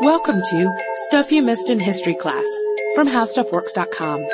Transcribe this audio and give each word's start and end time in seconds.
Welcome 0.00 0.42
to 0.42 0.76
Stuff 1.06 1.30
You 1.30 1.40
Missed 1.40 1.70
in 1.70 1.78
History 1.78 2.14
Class 2.14 2.44
from 2.96 3.06
HowStuffWorks.com. 3.06 4.26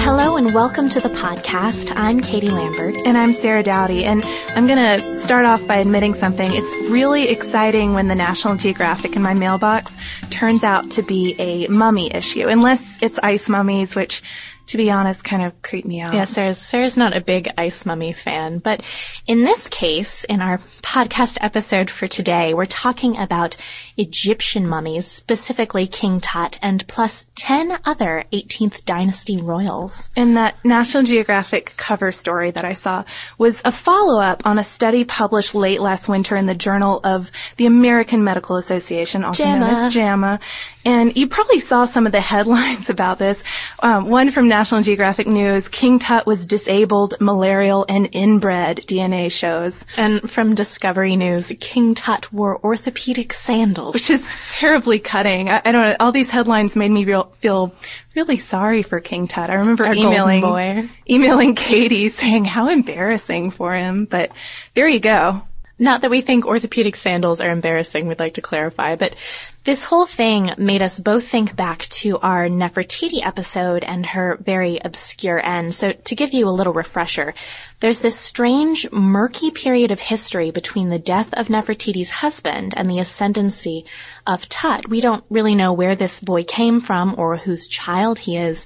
Hello 0.00 0.36
and 0.36 0.54
welcome 0.54 0.88
to 0.90 1.00
the 1.00 1.08
podcast. 1.08 1.92
I'm 1.96 2.20
Katie 2.20 2.50
Lambert. 2.50 2.94
And 3.04 3.18
I'm 3.18 3.32
Sarah 3.32 3.64
Dowdy. 3.64 4.04
And 4.04 4.22
I'm 4.50 4.68
going 4.68 4.78
to 4.78 5.14
start 5.20 5.44
off 5.44 5.66
by 5.66 5.76
admitting 5.78 6.14
something. 6.14 6.50
It's 6.52 6.90
really 6.90 7.28
exciting 7.28 7.94
when 7.94 8.06
the 8.06 8.14
National 8.14 8.54
Geographic 8.54 9.16
in 9.16 9.22
my 9.22 9.34
mailbox 9.34 9.90
turns 10.30 10.62
out 10.62 10.92
to 10.92 11.02
be 11.02 11.34
a 11.40 11.66
mummy 11.66 12.14
issue, 12.14 12.46
unless 12.46 12.80
it's 13.02 13.18
ice 13.22 13.48
mummies, 13.48 13.96
which 13.96 14.22
to 14.66 14.76
be 14.76 14.90
honest, 14.90 15.22
kind 15.24 15.42
of 15.42 15.60
creep 15.62 15.84
me 15.84 16.00
out. 16.00 16.14
Yeah, 16.14 16.24
Sarah's, 16.24 16.58
Sarah's 16.58 16.96
not 16.96 17.16
a 17.16 17.20
big 17.20 17.48
Ice 17.58 17.84
Mummy 17.84 18.12
fan, 18.12 18.58
but 18.58 18.82
in 19.26 19.42
this 19.42 19.68
case, 19.68 20.24
in 20.24 20.40
our 20.40 20.58
podcast 20.82 21.38
episode 21.40 21.90
for 21.90 22.06
today, 22.06 22.54
we're 22.54 22.64
talking 22.64 23.18
about 23.18 23.56
Egyptian 23.96 24.66
mummies, 24.66 25.06
specifically 25.06 25.86
King 25.86 26.20
Tut 26.20 26.58
and 26.62 26.86
plus 26.88 27.26
10 27.34 27.78
other 27.84 28.24
18th 28.32 28.84
dynasty 28.84 29.36
royals. 29.36 30.08
And 30.16 30.36
that 30.36 30.62
National 30.64 31.02
Geographic 31.02 31.74
cover 31.76 32.12
story 32.12 32.50
that 32.50 32.64
I 32.64 32.72
saw 32.72 33.04
was 33.38 33.60
a 33.64 33.72
follow-up 33.72 34.46
on 34.46 34.58
a 34.58 34.64
study 34.64 35.04
published 35.04 35.54
late 35.54 35.80
last 35.80 36.08
winter 36.08 36.36
in 36.36 36.46
the 36.46 36.54
Journal 36.54 37.00
of 37.04 37.30
the 37.56 37.66
American 37.66 38.24
Medical 38.24 38.56
Association, 38.56 39.24
also 39.24 39.44
JAMA. 39.44 39.66
known 39.66 39.74
as 39.86 39.94
JAMA. 39.94 40.40
And 40.84 41.16
you 41.16 41.28
probably 41.28 41.60
saw 41.60 41.84
some 41.84 42.06
of 42.06 42.12
the 42.12 42.20
headlines 42.20 42.90
about 42.94 43.18
this. 43.18 43.42
Um, 43.80 44.08
one 44.08 44.30
from 44.30 44.48
National 44.54 44.82
Geographic 44.82 45.26
News, 45.26 45.66
King 45.66 45.98
Tut 45.98 46.26
was 46.26 46.46
disabled, 46.46 47.14
malarial, 47.18 47.84
and 47.88 48.08
inbred, 48.12 48.76
DNA 48.86 49.28
shows. 49.28 49.84
And 49.96 50.30
from 50.30 50.54
Discovery 50.54 51.16
News, 51.16 51.52
King 51.58 51.96
Tut 51.96 52.32
wore 52.32 52.64
orthopedic 52.64 53.32
sandals. 53.32 53.94
Which 53.94 54.10
is 54.10 54.24
terribly 54.50 55.00
cutting. 55.00 55.50
I, 55.50 55.60
I 55.64 55.72
don't 55.72 55.82
know, 55.82 55.96
all 55.98 56.12
these 56.12 56.30
headlines 56.30 56.76
made 56.76 56.92
me 56.92 57.04
real, 57.04 57.24
feel 57.40 57.74
really 58.14 58.36
sorry 58.36 58.84
for 58.84 59.00
King 59.00 59.26
Tut. 59.26 59.50
I 59.50 59.54
remember 59.54 59.86
Our 59.86 59.94
emailing, 59.94 60.88
emailing 61.10 61.56
Katie 61.56 62.10
saying 62.10 62.44
how 62.44 62.68
embarrassing 62.68 63.50
for 63.50 63.74
him, 63.74 64.04
but 64.04 64.30
there 64.74 64.86
you 64.86 65.00
go. 65.00 65.42
Not 65.78 66.02
that 66.02 66.10
we 66.10 66.20
think 66.20 66.46
orthopedic 66.46 66.94
sandals 66.94 67.40
are 67.40 67.50
embarrassing, 67.50 68.06
we'd 68.06 68.20
like 68.20 68.34
to 68.34 68.40
clarify, 68.40 68.94
but 68.94 69.16
this 69.64 69.82
whole 69.82 70.06
thing 70.06 70.52
made 70.56 70.82
us 70.82 71.00
both 71.00 71.26
think 71.26 71.56
back 71.56 71.80
to 71.80 72.16
our 72.18 72.48
Nefertiti 72.48 73.26
episode 73.26 73.82
and 73.82 74.06
her 74.06 74.38
very 74.40 74.78
obscure 74.78 75.44
end. 75.44 75.74
So 75.74 75.90
to 75.90 76.14
give 76.14 76.32
you 76.32 76.48
a 76.48 76.50
little 76.50 76.72
refresher, 76.72 77.34
there's 77.80 77.98
this 77.98 78.16
strange, 78.16 78.88
murky 78.92 79.50
period 79.50 79.90
of 79.90 79.98
history 79.98 80.52
between 80.52 80.90
the 80.90 80.98
death 81.00 81.34
of 81.34 81.48
Nefertiti's 81.48 82.10
husband 82.10 82.74
and 82.76 82.88
the 82.88 83.00
ascendancy 83.00 83.84
of 84.28 84.48
Tut. 84.48 84.88
We 84.88 85.00
don't 85.00 85.24
really 85.28 85.56
know 85.56 85.72
where 85.72 85.96
this 85.96 86.20
boy 86.20 86.44
came 86.44 86.80
from 86.80 87.16
or 87.18 87.36
whose 87.36 87.66
child 87.66 88.20
he 88.20 88.36
is 88.36 88.64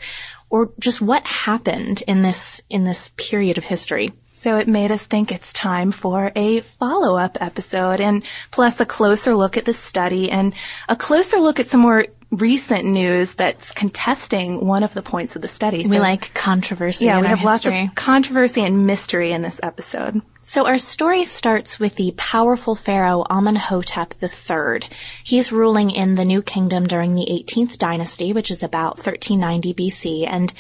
or 0.51 0.73
just 0.79 1.01
what 1.01 1.25
happened 1.27 2.03
in 2.07 2.21
this, 2.21 2.61
in 2.69 2.85
this 2.85 3.11
period 3.17 3.57
of 3.57 3.65
history. 3.65 4.13
So 4.41 4.59
it 4.59 4.69
made 4.69 4.93
us 4.93 5.03
think 5.03 5.33
it's 5.33 5.53
time 5.53 5.91
for 5.91 6.31
a 6.37 6.61
follow-up 6.61 7.39
episode 7.41 8.01
and 8.01 8.23
plus 8.53 8.81
a 8.81 8.87
closer 8.87 9.35
look 9.35 9.57
at 9.57 9.65
the 9.65 9.73
study 9.73 10.31
and 10.31 10.55
a 10.89 10.95
closer 10.95 11.39
look 11.39 11.59
at 11.59 11.71
some 11.71 11.81
more 11.81 12.07
recent 12.31 12.85
news 12.85 13.35
that's 13.35 13.73
contesting 13.73 14.65
one 14.65 14.83
of 14.83 14.95
the 14.95 15.03
points 15.03 15.35
of 15.35 15.43
the 15.43 15.49
study. 15.49 15.87
We 15.87 15.99
like 15.99 16.35
controversy 16.35 17.07
yeah, 17.07 17.21
we 17.21 17.27
have 17.27 17.43
lots 17.43 17.65
of 17.65 17.75
controversy 17.95 18.63
and 18.63 18.87
mystery 18.87 19.33
in 19.33 19.43
this 19.43 19.59
episode. 19.63 20.23
So 20.43 20.67
our 20.67 20.79
story 20.79 21.25
starts 21.25 21.81
with 21.81 21.97
the 21.97 22.15
powerful 22.17 22.75
pharaoh 22.75 23.25
Amenhotep 23.29 24.15
III. 24.23 24.89
He's 25.25 25.53
ruling 25.53 25.91
in 25.91 26.15
the 26.15 26.25
New 26.25 26.43
Kingdom 26.43 26.87
during 26.87 27.15
the 27.15 27.27
18th 27.29 27.77
dynasty, 27.77 28.33
which 28.33 28.51
is 28.51 28.63
about 28.63 28.97
1390 28.99 29.75
BC, 29.75 30.27
and 30.27 30.53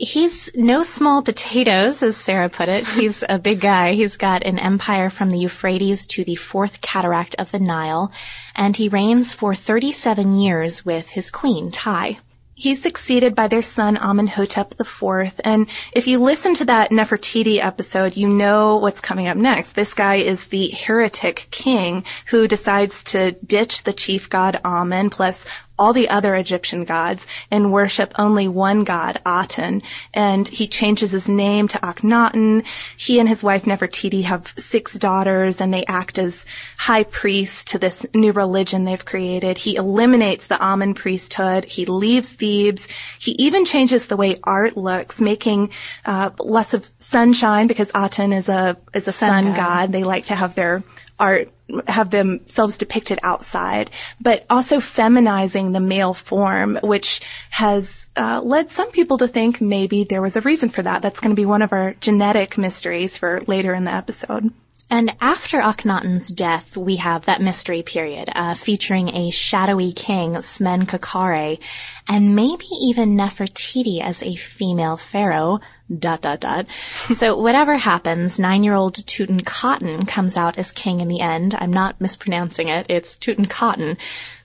he's 0.00 0.48
no 0.54 0.82
small 0.82 1.22
potatoes, 1.22 2.02
as 2.02 2.16
Sarah 2.16 2.48
put 2.48 2.68
it. 2.68 2.86
He's 2.86 3.22
a 3.28 3.38
big 3.38 3.60
guy. 3.60 3.92
He's 3.92 4.16
got 4.16 4.44
an 4.44 4.58
empire 4.58 5.10
from 5.10 5.28
the 5.28 5.38
Euphrates 5.38 6.06
to 6.08 6.24
the 6.24 6.36
fourth 6.36 6.80
cataract 6.80 7.36
of 7.38 7.50
the 7.50 7.60
Nile, 7.60 8.10
and 8.56 8.74
he 8.76 8.88
reigns 8.88 9.34
for 9.34 9.54
37 9.54 10.34
years 10.34 10.84
with 10.84 11.10
his 11.10 11.30
queen, 11.30 11.70
Tai. 11.70 12.18
He's 12.54 12.82
succeeded 12.82 13.34
by 13.34 13.48
their 13.48 13.62
son 13.62 13.96
Amenhotep 13.96 14.74
IV, 14.78 15.40
and 15.44 15.66
if 15.92 16.06
you 16.06 16.18
listen 16.18 16.54
to 16.56 16.66
that 16.66 16.90
Nefertiti 16.90 17.58
episode, 17.58 18.18
you 18.18 18.28
know 18.28 18.76
what's 18.76 19.00
coming 19.00 19.28
up 19.28 19.38
next. 19.38 19.72
This 19.72 19.94
guy 19.94 20.16
is 20.16 20.44
the 20.46 20.68
heretic 20.68 21.48
king 21.50 22.04
who 22.26 22.46
decides 22.46 23.02
to 23.04 23.32
ditch 23.32 23.84
the 23.84 23.94
chief 23.94 24.28
god 24.28 24.60
Amen 24.62 25.08
plus 25.08 25.42
all 25.80 25.94
the 25.94 26.10
other 26.10 26.34
Egyptian 26.34 26.84
gods 26.84 27.26
and 27.50 27.72
worship 27.72 28.12
only 28.18 28.46
one 28.46 28.84
god, 28.84 29.18
Aten. 29.26 29.82
And 30.12 30.46
he 30.46 30.68
changes 30.68 31.10
his 31.10 31.26
name 31.26 31.68
to 31.68 31.78
Akhenaten. 31.78 32.66
He 32.98 33.18
and 33.18 33.28
his 33.28 33.42
wife 33.42 33.64
Nefertiti 33.64 34.24
have 34.24 34.46
six 34.58 34.94
daughters 34.94 35.60
and 35.60 35.72
they 35.72 35.84
act 35.86 36.18
as 36.18 36.44
high 36.76 37.04
priests 37.04 37.64
to 37.64 37.78
this 37.78 38.04
new 38.14 38.32
religion 38.32 38.84
they've 38.84 39.04
created. 39.04 39.56
He 39.56 39.76
eliminates 39.76 40.46
the 40.46 40.62
Amen 40.62 40.92
priesthood. 40.92 41.64
He 41.64 41.86
leaves 41.86 42.28
Thebes. 42.28 42.86
He 43.18 43.32
even 43.32 43.64
changes 43.64 44.06
the 44.06 44.18
way 44.18 44.38
art 44.44 44.76
looks, 44.76 45.18
making 45.18 45.70
uh, 46.04 46.30
less 46.38 46.74
of 46.74 46.90
sunshine 46.98 47.66
because 47.66 47.90
Aten 47.94 48.34
is 48.34 48.50
a 48.50 48.76
is 48.92 49.08
a 49.08 49.12
sun, 49.12 49.44
god. 49.46 49.56
god. 49.56 49.92
They 49.92 50.04
like 50.04 50.26
to 50.26 50.34
have 50.34 50.54
their 50.54 50.84
art 51.20 51.50
have 51.86 52.10
themselves 52.10 52.76
depicted 52.76 53.18
outside, 53.22 53.90
but 54.20 54.44
also 54.50 54.80
feminizing 54.80 55.72
the 55.72 55.80
male 55.80 56.14
form, 56.14 56.78
which 56.82 57.20
has 57.50 58.06
uh, 58.16 58.40
led 58.42 58.70
some 58.70 58.90
people 58.90 59.18
to 59.18 59.28
think 59.28 59.60
maybe 59.60 60.04
there 60.04 60.22
was 60.22 60.36
a 60.36 60.40
reason 60.40 60.68
for 60.68 60.82
that. 60.82 61.02
That's 61.02 61.20
going 61.20 61.30
to 61.34 61.40
be 61.40 61.46
one 61.46 61.62
of 61.62 61.72
our 61.72 61.94
genetic 62.00 62.58
mysteries 62.58 63.16
for 63.16 63.42
later 63.46 63.72
in 63.74 63.84
the 63.84 63.92
episode. 63.92 64.52
And 64.90 65.14
after 65.20 65.60
Akhenaten's 65.60 66.26
death, 66.28 66.76
we 66.76 66.96
have 66.96 67.26
that 67.26 67.40
mystery 67.40 67.82
period, 67.82 68.28
uh, 68.34 68.54
featuring 68.54 69.14
a 69.14 69.30
shadowy 69.30 69.92
king, 69.92 70.32
Smenkhkare, 70.34 71.60
and 72.08 72.34
maybe 72.34 72.66
even 72.82 73.16
Nefertiti 73.16 74.02
as 74.02 74.20
a 74.24 74.34
female 74.34 74.96
pharaoh, 74.96 75.60
dot 75.96 76.22
dot 76.22 76.40
dot. 76.40 76.66
so 77.16 77.36
whatever 77.36 77.76
happens, 77.76 78.38
nine-year-old 78.38 78.94
Tutankhaten 78.94 80.06
comes 80.06 80.36
out 80.36 80.58
as 80.58 80.72
king 80.72 81.00
in 81.00 81.08
the 81.08 81.20
end. 81.20 81.54
I'm 81.56 81.72
not 81.72 82.00
mispronouncing 82.00 82.68
it. 82.68 82.86
It's 82.88 83.16
Tutankhaten. 83.16 83.96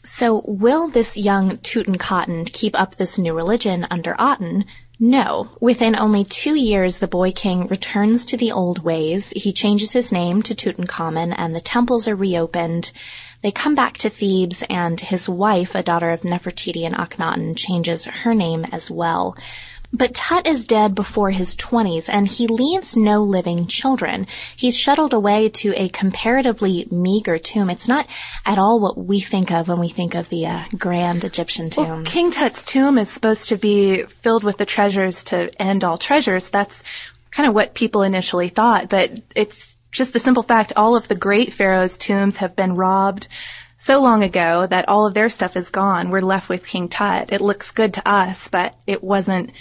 So 0.03 0.43
will 0.45 0.87
this 0.87 1.17
young 1.17 1.57
Tutankhaten 1.57 2.51
keep 2.51 2.79
up 2.79 2.95
this 2.95 3.17
new 3.17 3.33
religion 3.33 3.87
under 3.89 4.15
Aten? 4.19 4.65
No. 4.99 5.49
Within 5.59 5.95
only 5.95 6.23
two 6.23 6.55
years, 6.55 6.99
the 6.99 7.07
boy 7.07 7.31
king 7.31 7.67
returns 7.67 8.23
to 8.25 8.37
the 8.37 8.53
old 8.53 8.79
ways. 8.79 9.31
He 9.35 9.51
changes 9.51 9.91
his 9.91 10.11
name 10.11 10.41
to 10.43 10.55
Tutankhamen 10.55 11.35
and 11.37 11.53
the 11.53 11.59
temples 11.59 12.07
are 12.07 12.15
reopened. 12.15 12.93
They 13.41 13.51
come 13.51 13.75
back 13.75 13.97
to 13.99 14.09
Thebes 14.09 14.63
and 14.69 14.99
his 14.99 15.27
wife, 15.27 15.75
a 15.75 15.83
daughter 15.83 16.11
of 16.11 16.21
Nefertiti 16.21 16.85
and 16.85 16.95
Akhenaten, 16.95 17.57
changes 17.57 18.05
her 18.05 18.33
name 18.33 18.65
as 18.71 18.89
well. 18.89 19.35
But 19.95 20.13
Tut 20.13 20.45
is 20.45 20.65
dead 20.65 20.93
before 20.93 21.31
his 21.31 21.55
20s 21.55 22.09
and 22.09 22.27
he 22.27 22.47
leaves 22.47 22.97
no 22.97 23.23
living 23.23 23.67
children. 23.67 24.27
He's 24.55 24.75
shuttled 24.75 25.13
away 25.13 25.49
to 25.49 25.73
a 25.75 25.89
comparatively 25.89 26.87
meager 26.91 27.37
tomb. 27.37 27.69
It's 27.69 27.87
not 27.87 28.07
at 28.45 28.57
all 28.57 28.79
what 28.79 28.97
we 28.97 29.19
think 29.19 29.51
of 29.51 29.67
when 29.69 29.79
we 29.79 29.89
think 29.89 30.13
of 30.15 30.29
the 30.29 30.47
uh, 30.47 30.63
grand 30.77 31.23
Egyptian 31.23 31.69
tomb. 31.69 31.85
Well, 31.85 32.03
King 32.03 32.31
Tut's 32.31 32.63
tomb 32.65 32.97
is 32.97 33.09
supposed 33.09 33.49
to 33.49 33.57
be 33.57 34.03
filled 34.03 34.43
with 34.43 34.57
the 34.57 34.65
treasures 34.65 35.23
to 35.25 35.49
end 35.61 35.83
all 35.83 35.97
treasures. 35.97 36.49
That's 36.49 36.83
kind 37.31 37.47
of 37.47 37.55
what 37.55 37.73
people 37.73 38.01
initially 38.01 38.49
thought, 38.49 38.89
but 38.89 39.11
it's 39.35 39.77
just 39.91 40.11
the 40.11 40.19
simple 40.19 40.43
fact 40.43 40.73
all 40.75 40.97
of 40.97 41.07
the 41.07 41.15
great 41.15 41.53
pharaohs' 41.53 41.97
tombs 41.97 42.37
have 42.37 42.55
been 42.55 42.75
robbed 42.75 43.27
so 43.77 44.01
long 44.01 44.23
ago 44.23 44.65
that 44.65 44.89
all 44.89 45.05
of 45.05 45.13
their 45.13 45.29
stuff 45.29 45.55
is 45.55 45.69
gone. 45.69 46.09
We're 46.09 46.21
left 46.21 46.49
with 46.49 46.65
King 46.65 46.89
Tut. 46.89 47.31
It 47.31 47.41
looks 47.41 47.71
good 47.71 47.93
to 47.95 48.09
us, 48.09 48.47
but 48.47 48.75
it 48.87 49.03
wasn't 49.03 49.51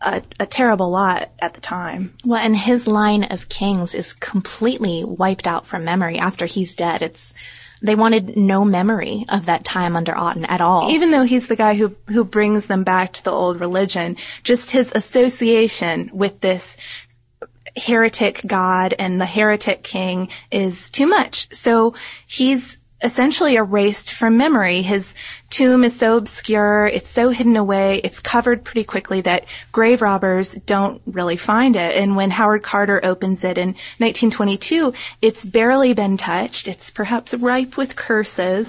a, 0.00 0.22
a 0.40 0.46
terrible 0.46 0.90
lot 0.90 1.30
at 1.38 1.54
the 1.54 1.60
time. 1.60 2.14
Well, 2.24 2.40
and 2.40 2.56
his 2.56 2.86
line 2.86 3.24
of 3.24 3.48
kings 3.48 3.94
is 3.94 4.12
completely 4.12 5.04
wiped 5.04 5.46
out 5.46 5.66
from 5.66 5.84
memory 5.84 6.18
after 6.18 6.46
he's 6.46 6.76
dead. 6.76 7.02
It's, 7.02 7.34
they 7.82 7.94
wanted 7.94 8.36
no 8.36 8.64
memory 8.64 9.24
of 9.28 9.46
that 9.46 9.64
time 9.64 9.96
under 9.96 10.12
Aten 10.12 10.44
at 10.44 10.60
all. 10.60 10.90
Even 10.90 11.10
though 11.10 11.24
he's 11.24 11.48
the 11.48 11.56
guy 11.56 11.74
who, 11.74 11.94
who 12.06 12.24
brings 12.24 12.66
them 12.66 12.84
back 12.84 13.12
to 13.14 13.24
the 13.24 13.30
old 13.30 13.60
religion, 13.60 14.16
just 14.42 14.70
his 14.70 14.92
association 14.94 16.10
with 16.12 16.40
this 16.40 16.76
heretic 17.76 18.40
god 18.46 18.94
and 18.98 19.20
the 19.20 19.26
heretic 19.26 19.82
king 19.82 20.28
is 20.50 20.90
too 20.90 21.06
much. 21.06 21.54
So 21.54 21.94
he's 22.26 22.78
essentially 23.02 23.56
erased 23.56 24.12
from 24.12 24.36
memory. 24.36 24.82
His 24.82 25.14
tomb 25.50 25.84
is 25.84 25.96
so 25.96 26.16
obscure, 26.16 26.86
it's 26.86 27.08
so 27.08 27.30
hidden 27.30 27.56
away, 27.56 28.00
it's 28.04 28.20
covered 28.20 28.64
pretty 28.64 28.84
quickly 28.84 29.20
that 29.22 29.44
grave 29.72 30.02
robbers 30.02 30.54
don't 30.66 31.00
really 31.06 31.36
find 31.36 31.76
it. 31.76 31.96
And 31.96 32.16
when 32.16 32.30
Howard 32.30 32.62
Carter 32.62 33.00
opens 33.02 33.44
it 33.44 33.56
in 33.56 33.68
1922, 33.98 34.92
it's 35.22 35.44
barely 35.44 35.94
been 35.94 36.16
touched. 36.16 36.68
It's 36.68 36.90
perhaps 36.90 37.34
ripe 37.34 37.76
with 37.76 37.96
curses. 37.96 38.68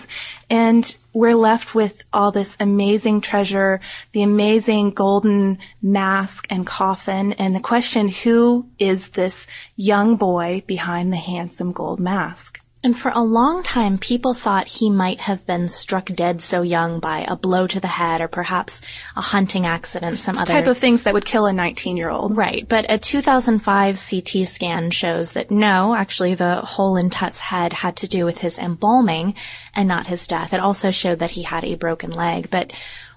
And 0.49 0.95
we're 1.11 1.35
left 1.35 1.75
with 1.75 2.03
all 2.13 2.31
this 2.31 2.55
amazing 2.59 3.21
treasure, 3.21 3.81
the 4.13 4.23
amazing 4.23 4.91
golden 4.91 5.57
mask 5.81 6.47
and 6.49 6.65
coffin, 6.65 7.33
and 7.33 7.55
the 7.55 7.59
question, 7.59 8.07
who 8.07 8.67
is 8.77 9.09
this 9.09 9.47
young 9.75 10.17
boy 10.17 10.63
behind 10.65 11.11
the 11.11 11.17
handsome 11.17 11.71
gold 11.71 11.99
mask? 11.99 12.58
And 12.81 12.97
for 12.97 13.11
a 13.13 13.21
long 13.21 13.61
time, 13.61 13.97
people 13.97 14.33
thought 14.33 14.67
he 14.67 14.89
might 14.89 15.19
have 15.19 15.45
been 15.45 15.67
struck 15.67 16.05
dead 16.05 16.41
so 16.41 16.61
young 16.61 17.01
by 17.01 17.25
a 17.27 17.35
blow 17.35 17.67
to 17.67 17.79
the 17.79 17.89
head 17.89 18.21
or 18.21 18.29
perhaps 18.29 18.79
a 19.17 19.21
hunting 19.21 19.65
accident, 19.65 20.15
some 20.15 20.37
other 20.37 20.53
type 20.53 20.67
of 20.67 20.77
things 20.77 21.03
that 21.03 21.13
would 21.13 21.25
kill 21.25 21.45
a 21.45 21.51
19 21.51 21.97
year 21.97 22.09
old. 22.09 22.37
Right. 22.37 22.65
But 22.67 22.85
a 22.89 22.97
2005 22.97 23.99
CT 24.09 24.47
scan 24.47 24.91
shows 24.91 25.33
that 25.33 25.51
no, 25.51 25.93
actually 25.93 26.35
the 26.35 26.55
hole 26.55 26.95
in 26.95 27.09
Tut's 27.09 27.39
head 27.39 27.73
had 27.73 27.97
to 27.97 28.07
do 28.07 28.23
with 28.23 28.37
his 28.37 28.57
embalming 28.57 29.35
and 29.73 29.89
not 29.89 30.07
his 30.07 30.25
death. 30.25 30.53
It 30.53 30.61
also 30.61 30.89
showed 30.89 31.19
that 31.19 31.31
he 31.31 31.43
had 31.43 31.65
a 31.65 31.75
broken 31.75 32.11
leg. 32.11 32.49
But 32.49 32.71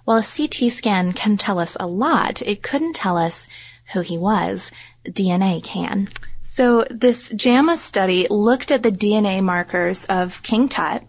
while 0.04 0.18
a 0.18 0.24
CT 0.24 0.72
scan 0.72 1.12
can 1.12 1.36
tell 1.36 1.60
us 1.60 1.76
a 1.78 1.86
lot, 1.86 2.42
it 2.42 2.64
couldn't 2.64 2.94
tell 2.94 3.16
us 3.16 3.46
who 3.92 4.00
he 4.00 4.18
was. 4.18 4.72
DNA 5.06 5.62
can. 5.62 6.08
So 6.54 6.84
this 6.90 7.30
JAMA 7.30 7.78
study 7.78 8.26
looked 8.28 8.70
at 8.70 8.82
the 8.82 8.92
DNA 8.92 9.42
markers 9.42 10.04
of 10.04 10.42
King 10.42 10.68
Tut, 10.68 11.02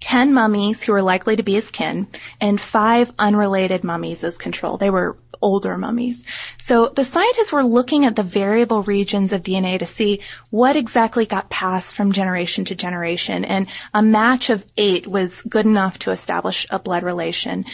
10 0.00 0.34
mummies 0.34 0.82
who 0.82 0.90
were 0.90 1.02
likely 1.02 1.36
to 1.36 1.44
be 1.44 1.54
his 1.54 1.70
kin, 1.70 2.08
and 2.40 2.60
five 2.60 3.12
unrelated 3.16 3.84
mummies 3.84 4.24
as 4.24 4.36
control. 4.36 4.76
They 4.76 4.90
were 4.90 5.16
older 5.40 5.76
mummies. 5.76 6.24
So 6.64 6.88
the 6.88 7.04
scientists 7.04 7.52
were 7.52 7.64
looking 7.64 8.04
at 8.04 8.16
the 8.16 8.22
variable 8.22 8.82
regions 8.82 9.32
of 9.32 9.42
DNA 9.42 9.78
to 9.78 9.86
see 9.86 10.20
what 10.50 10.76
exactly 10.76 11.26
got 11.26 11.50
passed 11.50 11.94
from 11.94 12.12
generation 12.12 12.64
to 12.66 12.74
generation, 12.74 13.44
and 13.44 13.66
a 13.94 14.02
match 14.02 14.50
of 14.50 14.64
eight 14.76 15.06
was 15.06 15.42
good 15.42 15.66
enough 15.66 15.98
to 16.00 16.10
establish 16.10 16.66
a 16.70 16.78
blood 16.78 17.02
relation. 17.02 17.64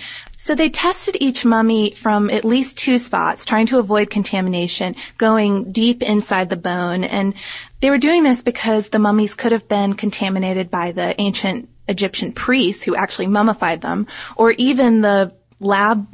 So 0.44 0.54
they 0.54 0.68
tested 0.68 1.16
each 1.20 1.46
mummy 1.46 1.92
from 1.92 2.28
at 2.28 2.44
least 2.44 2.76
two 2.76 2.98
spots, 2.98 3.46
trying 3.46 3.66
to 3.68 3.78
avoid 3.78 4.10
contamination, 4.10 4.94
going 5.16 5.72
deep 5.72 6.02
inside 6.02 6.50
the 6.50 6.56
bone. 6.56 7.02
And 7.02 7.32
they 7.80 7.88
were 7.88 7.96
doing 7.96 8.24
this 8.24 8.42
because 8.42 8.90
the 8.90 8.98
mummies 8.98 9.32
could 9.32 9.52
have 9.52 9.68
been 9.68 9.94
contaminated 9.94 10.70
by 10.70 10.92
the 10.92 11.18
ancient 11.18 11.70
Egyptian 11.88 12.32
priests 12.32 12.84
who 12.84 12.94
actually 12.94 13.26
mummified 13.26 13.80
them, 13.80 14.06
or 14.36 14.50
even 14.52 15.00
the 15.00 15.32
lab 15.60 16.06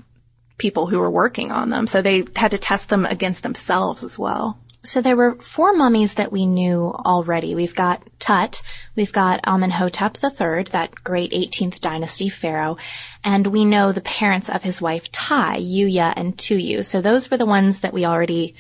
people 0.61 0.87
who 0.87 0.99
were 0.99 1.11
working 1.11 1.51
on 1.51 1.71
them. 1.71 1.89
So 1.89 2.03
they 2.03 2.25
had 2.37 2.53
to 2.53 2.59
test 2.59 2.89
them 2.89 3.07
against 3.07 3.43
themselves 3.43 4.05
as 4.05 4.19
well. 4.19 4.59
So 4.83 5.03
there 5.03 5.17
were 5.17 5.35
four 5.35 5.75
mummies 5.75 6.15
that 6.15 6.33
we 6.33 6.47
knew 6.47 6.85
already. 6.85 7.55
We've 7.55 7.75
got 7.75 8.03
Tut, 8.19 8.63
we've 8.97 9.13
got 9.13 9.41
Amenhotep 9.47 10.17
III, 10.23 10.65
that 10.73 10.95
great 11.05 11.33
18th 11.33 11.81
dynasty 11.81 12.29
pharaoh, 12.29 12.79
and 13.23 13.47
we 13.47 13.65
know 13.65 13.93
the 13.93 14.01
parents 14.01 14.49
of 14.49 14.63
his 14.63 14.81
wife 14.81 15.11
Tai, 15.13 15.61
Yuya 15.61 16.15
and 16.17 16.37
Tuyu. 16.37 16.83
So 16.85 17.03
those 17.03 17.31
were 17.31 17.37
the 17.37 17.47
ones 17.47 17.81
that 17.81 17.93
we 17.93 18.07
already 18.07 18.55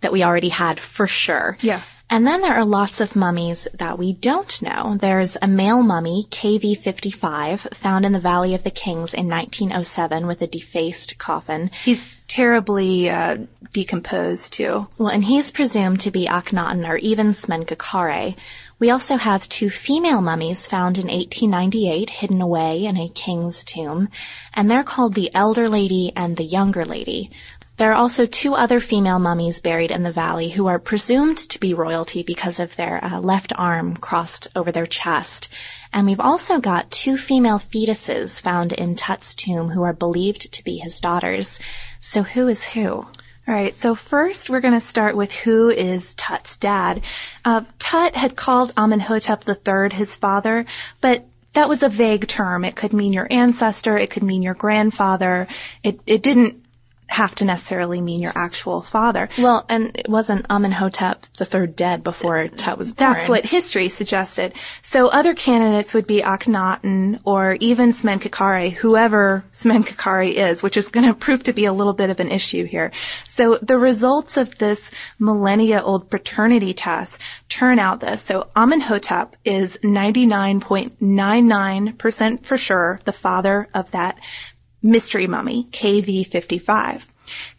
that 0.00 0.12
we 0.12 0.22
already 0.22 0.50
had 0.50 0.78
for 0.78 1.06
sure. 1.06 1.58
Yeah. 1.60 1.82
And 2.08 2.24
then 2.24 2.40
there 2.40 2.54
are 2.54 2.64
lots 2.64 3.00
of 3.00 3.16
mummies 3.16 3.66
that 3.74 3.98
we 3.98 4.12
don't 4.12 4.62
know. 4.62 4.96
There's 5.00 5.36
a 5.42 5.48
male 5.48 5.82
mummy, 5.82 6.24
KV55, 6.30 7.74
found 7.74 8.06
in 8.06 8.12
the 8.12 8.20
Valley 8.20 8.54
of 8.54 8.62
the 8.62 8.70
Kings 8.70 9.12
in 9.12 9.28
1907 9.28 10.26
with 10.26 10.40
a 10.40 10.46
defaced 10.46 11.18
coffin. 11.18 11.70
He's 11.84 12.16
terribly 12.28 13.10
uh, 13.10 13.38
decomposed 13.72 14.52
too. 14.52 14.86
Well, 14.98 15.08
and 15.08 15.24
he's 15.24 15.50
presumed 15.50 16.00
to 16.00 16.12
be 16.12 16.26
Akhenaten 16.26 16.88
or 16.88 16.96
even 16.96 17.28
Smenkhkare. 17.28 18.36
We 18.78 18.90
also 18.90 19.16
have 19.16 19.48
two 19.48 19.70
female 19.70 20.20
mummies 20.20 20.66
found 20.66 20.98
in 20.98 21.06
1898 21.06 22.10
hidden 22.10 22.40
away 22.40 22.84
in 22.84 22.96
a 22.96 23.08
king's 23.08 23.64
tomb, 23.64 24.10
and 24.52 24.70
they're 24.70 24.84
called 24.84 25.14
the 25.14 25.34
Elder 25.34 25.68
Lady 25.68 26.12
and 26.14 26.36
the 26.36 26.44
Younger 26.44 26.84
Lady. 26.84 27.30
There 27.76 27.92
are 27.92 27.94
also 27.94 28.24
two 28.24 28.54
other 28.54 28.80
female 28.80 29.18
mummies 29.18 29.60
buried 29.60 29.90
in 29.90 30.02
the 30.02 30.10
valley 30.10 30.48
who 30.48 30.66
are 30.66 30.78
presumed 30.78 31.36
to 31.36 31.60
be 31.60 31.74
royalty 31.74 32.22
because 32.22 32.58
of 32.58 32.74
their 32.76 33.04
uh, 33.04 33.20
left 33.20 33.52
arm 33.56 33.96
crossed 33.96 34.48
over 34.56 34.72
their 34.72 34.86
chest. 34.86 35.48
And 35.92 36.06
we've 36.06 36.20
also 36.20 36.58
got 36.58 36.90
two 36.90 37.18
female 37.18 37.58
fetuses 37.58 38.40
found 38.40 38.72
in 38.72 38.96
Tut's 38.96 39.34
tomb 39.34 39.68
who 39.68 39.82
are 39.82 39.92
believed 39.92 40.52
to 40.52 40.64
be 40.64 40.78
his 40.78 41.00
daughters. 41.00 41.60
So 42.00 42.22
who 42.22 42.48
is 42.48 42.64
who? 42.64 43.06
All 43.48 43.54
right, 43.54 43.74
so 43.80 43.94
first 43.94 44.50
we're 44.50 44.60
going 44.60 44.74
to 44.74 44.80
start 44.80 45.14
with 45.14 45.30
who 45.30 45.70
is 45.70 46.14
Tut's 46.14 46.56
dad. 46.56 47.02
Uh, 47.44 47.62
Tut 47.78 48.16
had 48.16 48.36
called 48.36 48.72
Amenhotep 48.76 49.44
III 49.46 49.96
his 49.96 50.16
father, 50.16 50.66
but 51.00 51.26
that 51.52 51.68
was 51.68 51.82
a 51.82 51.88
vague 51.88 52.26
term. 52.26 52.64
It 52.64 52.74
could 52.74 52.92
mean 52.92 53.12
your 53.12 53.28
ancestor, 53.30 53.96
it 53.96 54.10
could 54.10 54.22
mean 54.24 54.42
your 54.42 54.54
grandfather. 54.54 55.46
It, 55.84 56.00
it 56.06 56.22
didn't 56.22 56.65
have 57.08 57.34
to 57.36 57.44
necessarily 57.44 58.00
mean 58.00 58.20
your 58.20 58.32
actual 58.34 58.82
father. 58.82 59.28
Well, 59.38 59.64
and 59.68 59.96
it 59.96 60.08
wasn't 60.08 60.46
Amenhotep 60.50 61.26
the 61.38 61.44
third 61.44 61.76
dead 61.76 62.02
before 62.02 62.48
Tut 62.48 62.78
was 62.78 62.92
born. 62.92 63.12
That's 63.12 63.28
what 63.28 63.44
history 63.44 63.88
suggested. 63.88 64.54
So 64.82 65.08
other 65.08 65.34
candidates 65.34 65.94
would 65.94 66.06
be 66.06 66.22
Akhenaten 66.22 67.20
or 67.24 67.56
even 67.60 67.92
Smenkhkare, 67.92 68.72
whoever 68.72 69.44
Smenkhkare 69.52 70.32
is, 70.32 70.62
which 70.62 70.76
is 70.76 70.88
going 70.88 71.06
to 71.12 71.14
prove 71.14 71.44
to 71.44 71.52
be 71.52 71.64
a 71.64 71.72
little 71.72 71.92
bit 71.92 72.10
of 72.10 72.20
an 72.20 72.30
issue 72.30 72.64
here. 72.64 72.92
So 73.34 73.58
the 73.62 73.78
results 73.78 74.36
of 74.36 74.58
this 74.58 74.90
millennia 75.18 75.82
old 75.82 76.10
paternity 76.10 76.74
test 76.74 77.20
turn 77.48 77.78
out 77.78 78.00
this. 78.00 78.22
So 78.22 78.48
Amenhotep 78.56 79.36
is 79.44 79.78
99.99% 79.82 82.44
for 82.44 82.58
sure 82.58 82.98
the 83.04 83.12
father 83.12 83.68
of 83.74 83.92
that 83.92 84.18
mystery 84.86 85.26
mummy, 85.26 85.64
KV55. 85.72 87.06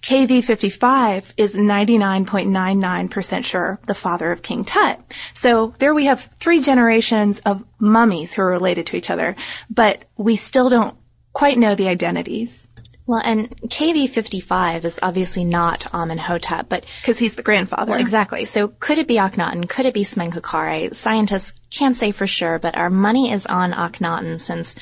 KV55 0.02 1.34
is 1.38 1.56
99.99% 1.56 3.44
sure 3.44 3.80
the 3.86 3.94
father 3.94 4.32
of 4.32 4.42
King 4.42 4.64
Tut. 4.64 5.00
So 5.34 5.74
there 5.80 5.94
we 5.94 6.06
have 6.06 6.30
three 6.40 6.62
generations 6.62 7.40
of 7.46 7.66
mummies 7.80 8.34
who 8.34 8.42
are 8.44 8.50
related 8.50 8.88
to 8.88 8.98
each 8.98 9.10
other, 9.10 9.36
but 9.70 10.06
we 10.16 10.38
still 10.38 10.70
don't 10.70 10.98
quite 11.34 11.58
know 11.58 11.76
the 11.76 11.90
identities. 11.90 12.68
Well, 13.06 13.22
and 13.24 13.50
KV55 13.62 14.84
is 14.84 15.00
obviously 15.02 15.46
not 15.46 15.88
Amenhotep, 15.94 16.68
but 16.68 16.86
because 17.02 17.18
he's 17.18 17.36
the 17.36 17.42
grandfather. 17.42 17.92
Well, 17.92 18.02
exactly. 18.02 18.44
So 18.44 18.68
could 18.68 18.98
it 18.98 19.08
be 19.08 19.16
Akhenaten? 19.16 19.70
Could 19.70 19.86
it 19.86 19.94
be 19.94 20.04
Smenkhkare? 20.04 20.94
Scientists 20.94 21.58
can't 21.70 21.96
say 21.96 22.12
for 22.12 22.28
sure, 22.28 22.60
but 22.60 22.76
our 22.76 22.90
money 22.90 23.32
is 23.32 23.46
on 23.46 23.72
Akhenaten 23.72 24.38
since 24.40 24.76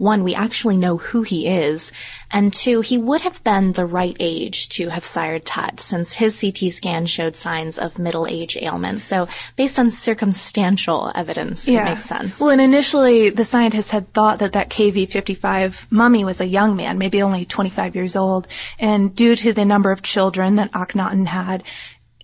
one, 0.00 0.24
we 0.24 0.34
actually 0.34 0.78
know 0.78 0.96
who 0.96 1.22
he 1.22 1.46
is, 1.46 1.92
and 2.30 2.54
two, 2.54 2.80
he 2.80 2.96
would 2.96 3.20
have 3.20 3.44
been 3.44 3.72
the 3.72 3.84
right 3.84 4.16
age 4.18 4.70
to 4.70 4.88
have 4.88 5.04
sired 5.04 5.44
Tut, 5.44 5.78
since 5.78 6.14
his 6.14 6.40
CT 6.40 6.72
scan 6.72 7.04
showed 7.04 7.36
signs 7.36 7.76
of 7.76 7.98
middle 7.98 8.26
age 8.26 8.56
ailments. 8.56 9.04
So 9.04 9.28
based 9.56 9.78
on 9.78 9.90
circumstantial 9.90 11.12
evidence, 11.14 11.68
yeah. 11.68 11.82
it 11.82 11.84
makes 11.90 12.06
sense. 12.06 12.40
Well, 12.40 12.48
and 12.48 12.62
initially 12.62 13.28
the 13.28 13.44
scientists 13.44 13.90
had 13.90 14.10
thought 14.14 14.38
that 14.38 14.54
that 14.54 14.70
KV-55 14.70 15.88
mummy 15.90 16.24
was 16.24 16.40
a 16.40 16.46
young 16.46 16.76
man, 16.76 16.96
maybe 16.96 17.20
only 17.20 17.44
25 17.44 17.94
years 17.94 18.16
old, 18.16 18.48
and 18.78 19.14
due 19.14 19.36
to 19.36 19.52
the 19.52 19.66
number 19.66 19.90
of 19.90 20.02
children 20.02 20.56
that 20.56 20.72
Akhenaten 20.72 21.26
had, 21.26 21.62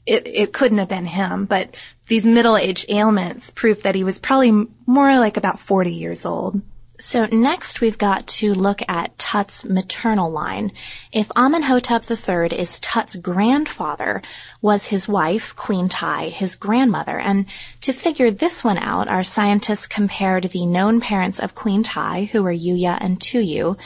it, 0.07 0.27
it 0.27 0.53
couldn't 0.55 0.79
have 0.79 0.89
been 0.89 1.05
him, 1.05 1.45
but 1.45 1.77
these 2.09 2.25
middle-age 2.25 2.87
ailments 2.89 3.51
prove 3.51 3.83
that 3.83 3.95
he 3.95 4.05
was 4.05 4.19
probably 4.19 4.67
more 4.87 5.19
like 5.19 5.37
about 5.37 5.61
40 5.61 5.93
years 5.93 6.25
old. 6.25 6.63
So 6.99 7.27
next 7.27 7.83
we've 7.83 7.99
got 7.99 8.27
to 8.29 8.55
look 8.55 8.81
at 8.89 9.19
Tut's 9.19 9.67
maternal 9.67 10.31
line. 10.31 10.73
If 11.13 11.31
Amenhotep 11.37 12.11
III 12.11 12.59
is 12.59 12.81
Tut's 12.81 13.17
grandfather, 13.17 14.23
was 14.63 14.87
his 14.87 15.07
wife, 15.07 15.55
Queen 15.57 15.91
Tai, 15.91 16.31
his 16.31 16.57
grandmother? 16.57 17.19
And 17.19 17.47
to 17.83 17.93
figure 17.93 18.31
this 18.31 18.65
one 18.65 18.79
out, 18.79 19.09
our 19.09 19.23
scientists 19.23 19.87
compared 19.87 20.45
the 20.45 20.65
known 20.65 21.01
parents 21.01 21.39
of 21.39 21.55
Queen 21.55 21.83
Tai, 21.83 22.31
who 22.33 22.43
were 22.43 22.53
Yuya 22.53 22.97
and 22.99 23.21
Tuyu, 23.21 23.77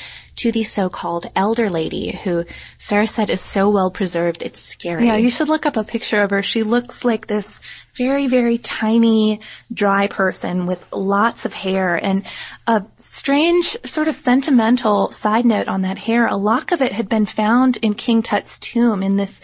to 0.40 0.50
the 0.50 0.62
so-called 0.62 1.26
elder 1.36 1.68
lady 1.68 2.12
who 2.12 2.46
Sarah 2.78 3.06
said 3.06 3.28
is 3.28 3.42
so 3.42 3.68
well 3.68 3.90
preserved 3.90 4.42
it's 4.42 4.58
scary. 4.58 5.04
Yeah, 5.04 5.16
you 5.16 5.28
should 5.28 5.48
look 5.48 5.66
up 5.66 5.76
a 5.76 5.84
picture 5.84 6.22
of 6.22 6.30
her. 6.30 6.42
She 6.42 6.62
looks 6.62 7.04
like 7.04 7.26
this 7.26 7.60
very, 7.94 8.26
very 8.26 8.56
tiny, 8.56 9.40
dry 9.70 10.06
person 10.06 10.64
with 10.64 10.90
lots 10.92 11.44
of 11.44 11.52
hair 11.52 12.02
and 12.02 12.24
a 12.66 12.82
strange 12.98 13.76
sort 13.84 14.08
of 14.08 14.14
sentimental 14.14 15.10
side 15.10 15.44
note 15.44 15.68
on 15.68 15.82
that 15.82 15.98
hair. 15.98 16.26
A 16.26 16.36
lock 16.36 16.72
of 16.72 16.80
it 16.80 16.92
had 16.92 17.10
been 17.10 17.26
found 17.26 17.76
in 17.82 17.92
King 17.92 18.22
Tut's 18.22 18.58
tomb 18.58 19.02
in 19.02 19.16
this 19.16 19.40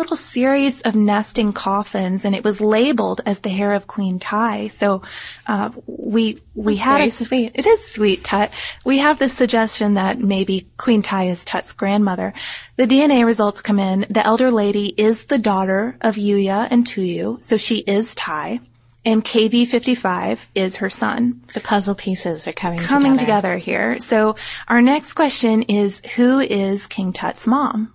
little 0.00 0.16
series 0.16 0.80
of 0.82 0.94
nesting 0.96 1.52
coffins, 1.52 2.24
and 2.24 2.34
it 2.34 2.42
was 2.42 2.60
labeled 2.60 3.20
as 3.26 3.38
the 3.40 3.50
hair 3.50 3.74
of 3.74 3.86
Queen 3.86 4.18
Ti. 4.18 4.68
So 4.70 5.02
uh, 5.46 5.70
we 5.86 6.40
we 6.54 6.74
That's 6.74 6.84
had 6.84 7.00
a 7.02 7.10
sweet. 7.10 7.52
It 7.54 7.66
is 7.66 7.86
sweet, 7.88 8.24
Tut. 8.24 8.50
We 8.84 8.98
have 8.98 9.18
this 9.18 9.34
suggestion 9.34 9.94
that 9.94 10.18
maybe 10.18 10.66
Queen 10.76 11.02
Ti 11.02 11.28
is 11.28 11.44
Tut's 11.44 11.72
grandmother. 11.72 12.32
The 12.76 12.86
DNA 12.86 13.24
results 13.24 13.60
come 13.60 13.78
in. 13.78 14.06
The 14.10 14.26
elder 14.26 14.50
lady 14.50 14.86
is 14.86 15.26
the 15.26 15.38
daughter 15.38 15.96
of 16.00 16.16
Yuya 16.16 16.66
and 16.70 16.86
Tuyu, 16.86 17.42
so 17.42 17.56
she 17.56 17.78
is 17.78 18.14
Ti. 18.14 18.60
And 19.02 19.24
KV55 19.24 20.38
is 20.54 20.76
her 20.76 20.90
son 20.90 21.42
The 21.54 21.60
puzzle 21.60 21.94
pieces 21.94 22.46
are 22.46 22.52
coming 22.52 22.78
coming 22.80 23.16
together. 23.16 23.54
together 23.54 23.56
here. 23.56 23.98
So 24.00 24.36
our 24.68 24.82
next 24.82 25.14
question 25.14 25.62
is 25.62 26.02
who 26.16 26.40
is 26.40 26.86
King 26.86 27.14
Tut's 27.14 27.46
mom? 27.46 27.94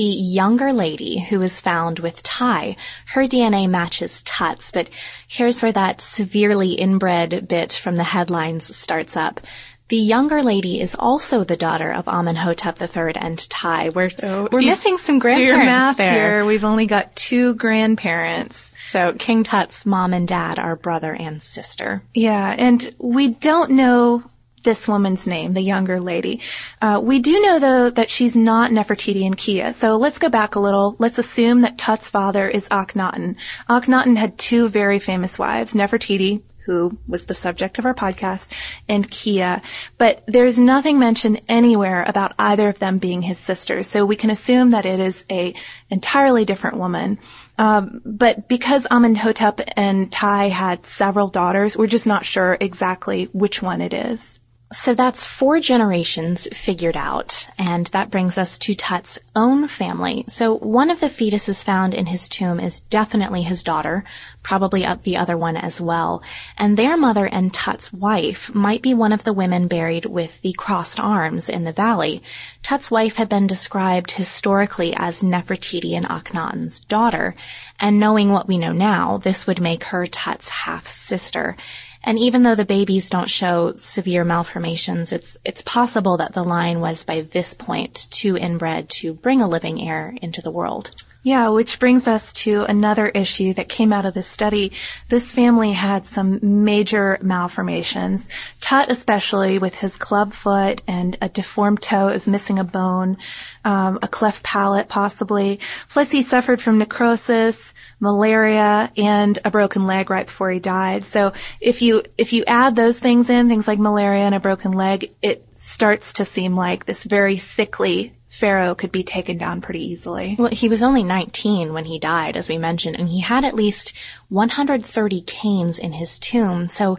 The 0.00 0.06
younger 0.06 0.72
lady 0.72 1.18
who 1.18 1.38
was 1.40 1.60
found 1.60 1.98
with 1.98 2.22
Ty, 2.22 2.76
her 3.04 3.24
DNA 3.24 3.68
matches 3.68 4.22
Tut's, 4.22 4.70
but 4.72 4.88
here's 5.28 5.60
where 5.60 5.72
that 5.72 6.00
severely 6.00 6.70
inbred 6.72 7.46
bit 7.46 7.74
from 7.74 7.96
the 7.96 8.02
headlines 8.02 8.74
starts 8.74 9.14
up. 9.14 9.42
The 9.88 9.98
younger 9.98 10.42
lady 10.42 10.80
is 10.80 10.96
also 10.98 11.44
the 11.44 11.58
daughter 11.58 11.92
of 11.92 12.08
Amenhotep 12.08 12.80
III 12.80 13.14
and 13.16 13.50
Ty. 13.50 13.90
We're, 13.90 14.10
we're 14.22 14.60
missing 14.62 14.96
some 14.96 15.16
Do 15.16 15.20
grandparents 15.20 15.46
your 15.58 15.64
math 15.66 15.96
there. 15.98 16.14
here. 16.14 16.44
We've 16.46 16.64
only 16.64 16.86
got 16.86 17.14
two 17.14 17.54
grandparents. 17.56 18.74
So 18.86 19.12
King 19.12 19.44
Tut's 19.44 19.84
mom 19.84 20.14
and 20.14 20.26
dad 20.26 20.58
are 20.58 20.76
brother 20.76 21.12
and 21.12 21.42
sister. 21.42 22.02
Yeah, 22.14 22.56
and 22.58 22.90
we 22.98 23.28
don't 23.28 23.72
know 23.72 24.24
this 24.62 24.86
woman's 24.86 25.26
name, 25.26 25.54
the 25.54 25.60
younger 25.60 26.00
lady. 26.00 26.40
Uh, 26.80 27.00
we 27.02 27.18
do 27.18 27.40
know 27.40 27.58
though 27.58 27.90
that 27.90 28.10
she's 28.10 28.36
not 28.36 28.70
Nefertiti 28.70 29.26
and 29.26 29.36
Kiya. 29.36 29.74
So 29.74 29.96
let's 29.96 30.18
go 30.18 30.28
back 30.28 30.54
a 30.54 30.60
little. 30.60 30.96
Let's 30.98 31.18
assume 31.18 31.62
that 31.62 31.78
Tut's 31.78 32.10
father 32.10 32.48
is 32.48 32.68
Akhenaten. 32.68 33.36
Akhenaten 33.68 34.16
had 34.16 34.38
two 34.38 34.68
very 34.68 34.98
famous 34.98 35.38
wives, 35.38 35.74
Nefertiti, 35.74 36.42
who 36.66 36.96
was 37.08 37.24
the 37.24 37.34
subject 37.34 37.78
of 37.78 37.84
our 37.84 37.94
podcast, 37.94 38.48
and 38.88 39.10
Kiya. 39.10 39.62
But 39.98 40.22
there's 40.26 40.58
nothing 40.58 40.98
mentioned 40.98 41.40
anywhere 41.48 42.04
about 42.06 42.34
either 42.38 42.68
of 42.68 42.78
them 42.78 42.98
being 42.98 43.22
his 43.22 43.38
sisters. 43.38 43.88
So 43.88 44.06
we 44.06 44.16
can 44.16 44.30
assume 44.30 44.70
that 44.70 44.86
it 44.86 45.00
is 45.00 45.24
a 45.30 45.54
entirely 45.88 46.44
different 46.44 46.76
woman. 46.76 47.18
Um, 47.58 48.00
but 48.04 48.48
because 48.48 48.86
Amenhotep 48.90 49.60
and 49.76 50.10
Tai 50.10 50.48
had 50.48 50.86
several 50.86 51.28
daughters, 51.28 51.76
we're 51.76 51.88
just 51.88 52.06
not 52.06 52.24
sure 52.24 52.56
exactly 52.60 53.24
which 53.32 53.60
one 53.60 53.80
it 53.80 53.92
is. 53.92 54.39
So 54.72 54.94
that's 54.94 55.24
four 55.24 55.58
generations 55.58 56.46
figured 56.52 56.96
out, 56.96 57.48
and 57.58 57.88
that 57.88 58.08
brings 58.08 58.38
us 58.38 58.56
to 58.60 58.76
Tut's 58.76 59.18
own 59.34 59.66
family. 59.66 60.24
So 60.28 60.56
one 60.58 60.90
of 60.90 61.00
the 61.00 61.08
fetuses 61.08 61.64
found 61.64 61.92
in 61.92 62.06
his 62.06 62.28
tomb 62.28 62.60
is 62.60 62.82
definitely 62.82 63.42
his 63.42 63.64
daughter, 63.64 64.04
probably 64.44 64.86
the 65.02 65.16
other 65.16 65.36
one 65.36 65.56
as 65.56 65.80
well. 65.80 66.22
And 66.56 66.76
their 66.76 66.96
mother 66.96 67.26
and 67.26 67.52
Tut's 67.52 67.92
wife 67.92 68.54
might 68.54 68.80
be 68.80 68.94
one 68.94 69.10
of 69.12 69.24
the 69.24 69.32
women 69.32 69.66
buried 69.66 70.04
with 70.04 70.40
the 70.40 70.52
crossed 70.52 71.00
arms 71.00 71.48
in 71.48 71.64
the 71.64 71.72
valley. 71.72 72.22
Tut's 72.62 72.92
wife 72.92 73.16
had 73.16 73.28
been 73.28 73.48
described 73.48 74.12
historically 74.12 74.94
as 74.94 75.20
Nefertiti 75.20 75.96
and 75.96 76.06
Akhenaten's 76.06 76.80
daughter, 76.82 77.34
and 77.80 77.98
knowing 77.98 78.30
what 78.30 78.46
we 78.46 78.56
know 78.56 78.72
now, 78.72 79.16
this 79.16 79.48
would 79.48 79.60
make 79.60 79.82
her 79.82 80.06
Tut's 80.06 80.48
half 80.48 80.86
sister. 80.86 81.56
And 82.02 82.18
even 82.18 82.42
though 82.42 82.54
the 82.54 82.64
babies 82.64 83.10
don't 83.10 83.28
show 83.28 83.74
severe 83.76 84.24
malformations, 84.24 85.12
it's, 85.12 85.36
it's 85.44 85.62
possible 85.62 86.16
that 86.16 86.32
the 86.32 86.44
line 86.44 86.80
was 86.80 87.04
by 87.04 87.20
this 87.20 87.54
point 87.54 88.08
too 88.10 88.36
inbred 88.36 88.88
to 89.00 89.12
bring 89.12 89.42
a 89.42 89.48
living 89.48 89.86
heir 89.86 90.16
into 90.22 90.40
the 90.40 90.50
world. 90.50 90.90
Yeah, 91.22 91.50
which 91.50 91.78
brings 91.78 92.08
us 92.08 92.32
to 92.44 92.64
another 92.64 93.06
issue 93.06 93.52
that 93.54 93.68
came 93.68 93.92
out 93.92 94.06
of 94.06 94.14
this 94.14 94.26
study. 94.26 94.72
This 95.10 95.34
family 95.34 95.72
had 95.72 96.06
some 96.06 96.64
major 96.64 97.18
malformations. 97.20 98.26
Tut 98.60 98.90
especially 98.90 99.58
with 99.58 99.74
his 99.74 99.96
club 99.96 100.32
foot 100.32 100.80
and 100.88 101.18
a 101.20 101.28
deformed 101.28 101.82
toe 101.82 102.08
is 102.08 102.26
missing 102.26 102.58
a 102.58 102.64
bone, 102.64 103.18
um, 103.66 103.98
a 104.00 104.08
cleft 104.08 104.42
palate 104.42 104.88
possibly. 104.88 105.60
Plus 105.90 106.10
he 106.10 106.22
suffered 106.22 106.62
from 106.62 106.78
necrosis, 106.78 107.74
malaria, 108.00 108.90
and 108.96 109.38
a 109.44 109.50
broken 109.50 109.86
leg 109.86 110.08
right 110.08 110.24
before 110.24 110.50
he 110.50 110.58
died. 110.58 111.04
So 111.04 111.34
if 111.60 111.82
you, 111.82 112.02
if 112.16 112.32
you 112.32 112.44
add 112.46 112.76
those 112.76 112.98
things 112.98 113.28
in, 113.28 113.48
things 113.48 113.68
like 113.68 113.78
malaria 113.78 114.22
and 114.22 114.34
a 114.34 114.40
broken 114.40 114.72
leg, 114.72 115.12
it 115.20 115.46
starts 115.56 116.14
to 116.14 116.24
seem 116.24 116.56
like 116.56 116.86
this 116.86 117.04
very 117.04 117.36
sickly 117.36 118.14
Pharaoh 118.30 118.76
could 118.76 118.92
be 118.92 119.02
taken 119.02 119.36
down 119.38 119.60
pretty 119.60 119.84
easily. 119.84 120.36
Well, 120.38 120.50
he 120.50 120.68
was 120.68 120.82
only 120.82 121.02
19 121.02 121.72
when 121.72 121.84
he 121.84 121.98
died, 121.98 122.36
as 122.36 122.48
we 122.48 122.58
mentioned, 122.58 122.96
and 122.96 123.08
he 123.08 123.20
had 123.20 123.44
at 123.44 123.54
least 123.54 123.92
130 124.28 125.20
canes 125.22 125.78
in 125.78 125.92
his 125.92 126.18
tomb. 126.18 126.68
So 126.68 126.96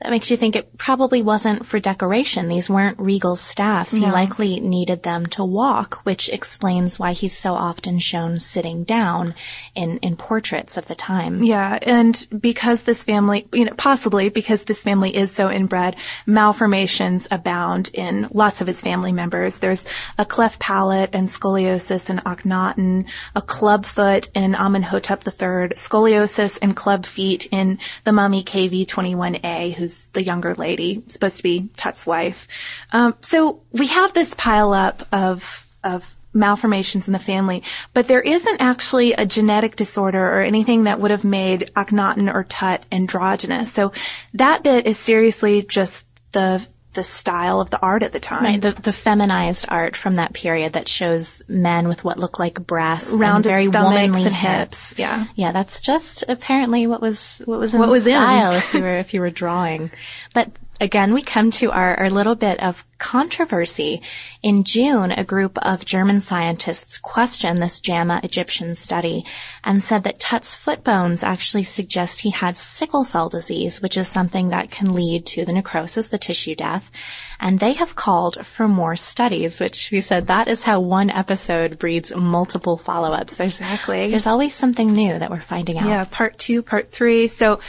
that 0.00 0.10
makes 0.10 0.30
you 0.30 0.36
think 0.36 0.56
it 0.56 0.78
probably 0.78 1.20
wasn't 1.20 1.66
for 1.66 1.78
decoration. 1.78 2.48
These 2.48 2.70
weren't 2.70 2.98
regal 2.98 3.36
staffs. 3.36 3.90
He 3.90 4.00
likely 4.00 4.58
needed 4.58 5.02
them 5.02 5.26
to 5.26 5.44
walk, 5.44 6.00
which 6.04 6.30
explains 6.30 6.98
why 6.98 7.12
he's 7.12 7.36
so 7.36 7.52
often 7.54 7.98
shown 7.98 8.38
sitting 8.38 8.84
down 8.84 9.34
in, 9.74 9.98
in 9.98 10.16
portraits 10.16 10.78
of 10.78 10.86
the 10.86 10.94
time. 10.94 11.42
Yeah, 11.42 11.78
and 11.82 12.26
because 12.38 12.82
this 12.82 13.04
family, 13.04 13.46
you 13.52 13.66
know, 13.66 13.74
possibly 13.76 14.30
because 14.30 14.64
this 14.64 14.78
family 14.78 15.14
is 15.14 15.32
so 15.32 15.50
inbred, 15.50 15.96
malformations 16.26 17.28
abound 17.30 17.90
in 17.92 18.28
lots 18.32 18.62
of 18.62 18.66
his 18.66 18.80
family 18.80 19.12
members. 19.12 19.58
There's 19.58 19.84
a 20.16 20.24
cleft 20.24 20.60
palate 20.60 21.10
and 21.12 21.28
scoliosis 21.28 22.08
in 22.08 22.18
Akhenaten, 22.18 23.06
a 23.36 23.42
club 23.42 23.84
foot 23.84 24.30
in 24.34 24.54
Amenhotep 24.54 25.26
III, 25.26 25.76
scoliosis 25.76 26.58
and 26.62 26.74
club 26.74 27.04
feet 27.04 27.46
in 27.50 27.78
the 28.04 28.12
mummy 28.12 28.42
KV-21A, 28.42 29.74
who's 29.74 29.89
the 30.12 30.22
younger 30.22 30.54
lady, 30.54 31.02
supposed 31.08 31.36
to 31.38 31.42
be 31.42 31.68
Tut's 31.76 32.06
wife. 32.06 32.48
Um, 32.92 33.14
so 33.20 33.62
we 33.72 33.86
have 33.88 34.12
this 34.14 34.32
pile 34.34 34.72
up 34.72 35.06
of, 35.12 35.66
of 35.84 36.16
malformations 36.32 37.08
in 37.08 37.12
the 37.12 37.18
family, 37.18 37.62
but 37.92 38.08
there 38.08 38.20
isn't 38.20 38.60
actually 38.60 39.12
a 39.12 39.26
genetic 39.26 39.76
disorder 39.76 40.24
or 40.24 40.42
anything 40.42 40.84
that 40.84 41.00
would 41.00 41.10
have 41.10 41.24
made 41.24 41.70
Akhenaten 41.74 42.32
or 42.32 42.44
Tut 42.44 42.84
androgynous. 42.92 43.72
So 43.72 43.92
that 44.34 44.62
bit 44.62 44.86
is 44.86 44.98
seriously 44.98 45.62
just 45.62 46.06
the 46.32 46.64
the 46.94 47.04
style 47.04 47.60
of 47.60 47.70
the 47.70 47.80
art 47.80 48.02
at 48.02 48.12
the 48.12 48.18
time. 48.20 48.42
Right, 48.44 48.60
the, 48.60 48.72
the 48.72 48.92
feminized 48.92 49.66
art 49.68 49.94
from 49.96 50.16
that 50.16 50.32
period 50.32 50.72
that 50.72 50.88
shows 50.88 51.42
men 51.48 51.86
with 51.88 52.02
what 52.04 52.18
look 52.18 52.38
like 52.38 52.64
breasts, 52.66 53.10
Rounded 53.12 53.48
and 53.52 53.54
very 53.54 53.68
womanly 53.68 54.24
and 54.26 54.34
hips. 54.34 54.90
hips, 54.90 54.98
yeah. 54.98 55.26
yeah, 55.36 55.52
that's 55.52 55.80
just 55.80 56.24
apparently 56.28 56.86
what 56.86 57.00
was 57.00 57.40
what 57.44 57.58
was 57.60 57.74
in 57.74 57.80
What 57.80 57.86
the 57.86 57.92
was 57.92 58.06
in. 58.06 58.14
style 58.14 58.52
if 58.54 58.74
you 58.74 58.82
were 58.82 58.98
if 58.98 59.14
you 59.14 59.20
were 59.20 59.30
drawing. 59.30 59.90
But 60.34 60.50
again, 60.80 61.12
we 61.12 61.22
come 61.22 61.50
to 61.52 61.70
our, 61.70 61.98
our 62.00 62.10
little 62.10 62.34
bit 62.34 62.62
of 62.62 62.84
controversy. 62.98 64.02
In 64.42 64.64
June, 64.64 65.10
a 65.10 65.24
group 65.24 65.58
of 65.58 65.84
German 65.84 66.20
scientists 66.20 66.98
questioned 66.98 67.62
this 67.62 67.80
JAMA 67.80 68.20
Egyptian 68.22 68.74
study 68.74 69.24
and 69.64 69.82
said 69.82 70.04
that 70.04 70.20
Tut's 70.20 70.54
foot 70.54 70.84
bones 70.84 71.22
actually 71.22 71.62
suggest 71.62 72.20
he 72.20 72.30
had 72.30 72.56
sickle 72.56 73.04
cell 73.04 73.28
disease, 73.28 73.80
which 73.80 73.96
is 73.96 74.08
something 74.08 74.50
that 74.50 74.70
can 74.70 74.94
lead 74.94 75.26
to 75.26 75.44
the 75.44 75.52
necrosis, 75.52 76.08
the 76.08 76.18
tissue 76.18 76.54
death. 76.54 76.90
And 77.38 77.58
they 77.58 77.72
have 77.74 77.96
called 77.96 78.44
for 78.44 78.68
more 78.68 78.96
studies, 78.96 79.60
which 79.60 79.90
we 79.90 80.00
said 80.00 80.26
that 80.26 80.48
is 80.48 80.62
how 80.62 80.80
one 80.80 81.10
episode 81.10 81.78
breeds 81.78 82.14
multiple 82.14 82.76
follow-ups. 82.76 83.36
There's, 83.36 83.60
Exactly. 83.60 84.10
There's 84.10 84.26
always 84.26 84.54
something 84.54 84.92
new 84.92 85.18
that 85.18 85.30
we're 85.30 85.40
finding 85.40 85.78
out. 85.78 85.86
Yeah, 85.86 86.04
part 86.04 86.38
two, 86.38 86.62
part 86.62 86.92
three. 86.92 87.28
So 87.28 87.60